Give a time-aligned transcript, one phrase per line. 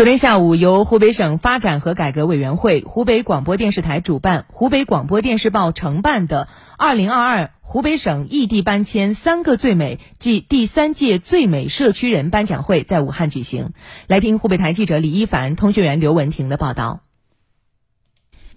[0.00, 13.74] 昨天下午，由湖北省发展和改革委员会、湖北广播电视台主办、湖北广播电视报承办的“二零二二湖北省异地搬迁三个最美暨第三届最美社区人”颁奖会在武汉举行。
[14.06, 17.02] 来听湖北台记者李一凡、通讯员刘文婷的报道。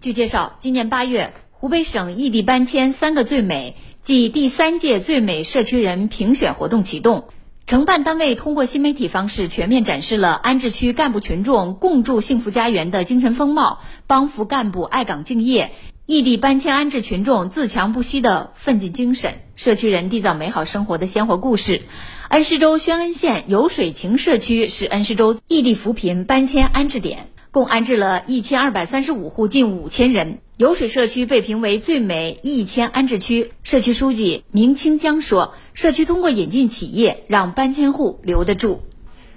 [0.00, 3.74] 据介绍，今年八月，湖北省异地搬迁三个最美
[4.04, 7.24] 暨第三届最美社区人评选活动启动。
[7.66, 15.72] 承办单位通过新媒体方式全面展示了安置区干部群众共筑幸福家园的精神风貌，帮扶干部爱岗敬业，
[16.04, 21.82] 异地搬迁安置群众自强不息的奋进精神，社区人缔造美好生活的鲜活故事。
[22.28, 27.31] 恩施州宣恩县有水情社区是恩施州异地扶贫搬迁安置点。
[27.52, 30.38] 共安置了一千二百三十五户，近五千人。
[30.56, 33.52] 油水社区被评为最美一千安置区。
[33.62, 38.80] 社区书记明清江说：“社区通过引进企业，让搬迁户留得住。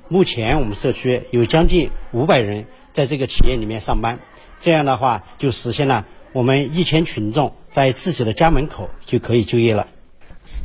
[0.07, 4.21] 目前我们社区有将近五百人在这个企业里面上班，
[4.59, 9.89] 这样的话就实现了我们一千群众在自己的家门口就可以就业了。”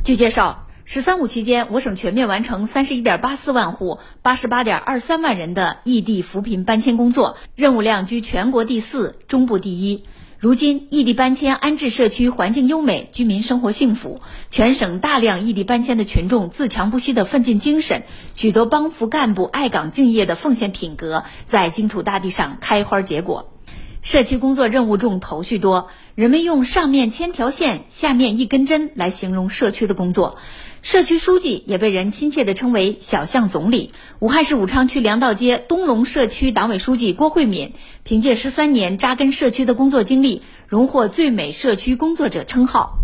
[0.05, 0.67] 据介绍。
[0.93, 10.03] “十三五”期间，我省全面完成三十一点八四万户、八十八点二三万人的异地扶贫搬迁工作，任务量居全国第四、中部第一。
[10.37, 14.19] 如今，异地搬迁安置社区环境优美，居民生活幸福，
[14.49, 18.03] 全省大量异地搬迁的群众自强不息的奋进精神，
[18.33, 23.47] 许多帮扶干部爱岗敬业的奉献品格，在荆楚大地上开花结果。
[24.01, 30.37] 社区工作任务重，头绪多，人们用“上面千条线，下面一根针”来形容社区的工作。
[30.81, 33.91] 社区书记也被人亲切地称为“小巷总理”。
[34.17, 37.73] 武汉市武昌区粮道街东龙社区党委书记郭慧敏
[38.03, 42.97] 凭借十三年扎根社区的工作经历，荣获最美社区工作者称号。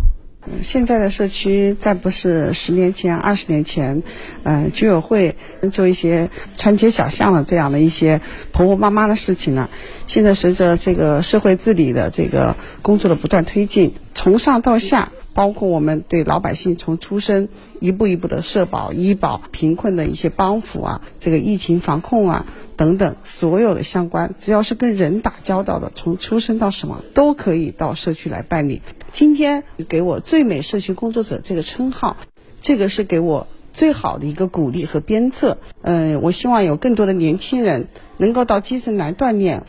[0.60, 4.02] 现在的社区再不是十年前、二十年前，
[4.42, 5.36] 嗯，居委会
[5.70, 8.20] 做一些穿街小巷的这样的一些
[8.50, 9.70] 婆婆妈妈的事情了。
[10.06, 15.12] 现在随着这个社会治理的这个工作的不断推进，从上到下。
[15.38, 17.46] 包括我们对老百姓从出生
[17.78, 28.82] 一步一步的社保、医保、贫困的一些帮扶啊，这个疫情防控啊等等，所有的相关，只要是跟人打交道的，从出生到什么都可以到社区来办理。
[29.12, 32.16] 今天给我最美社区工作者这个称号，
[32.60, 35.58] 这个是给我最好的一个鼓励和鞭策。
[35.82, 39.62] 嗯，我希望有更多的年轻人能够到基层来锻炼。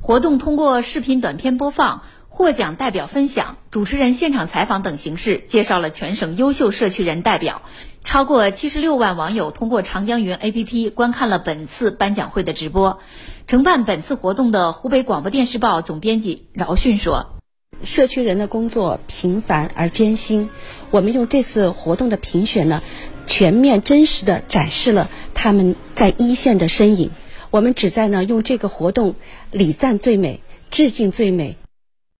[0.00, 2.02] 活动通过视频短片播放。
[2.38, 7.62] 获奖代表分享、主持人现场采访等形式，介绍了全省优秀社区人代表。
[8.04, 13.00] 超过七十六万网友通过长江云 APP 观看了本次颁奖会的直播。
[13.48, 17.40] 承办本次活动的湖北广播电视报总编辑饶迅说
[17.82, 20.48] ：“社区人的工作平凡而艰辛，
[20.92, 22.84] 我们用这次活动的评选呢，
[23.26, 27.10] 全面真实的展示了他们在一线的身影。
[27.50, 29.16] 我们旨在呢，用这个活动
[29.50, 30.40] 礼赞最美。”
[30.70, 31.56] 致敬最美，